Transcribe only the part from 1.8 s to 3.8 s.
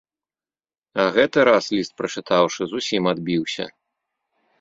прачытаўшы, зусім адбіўся.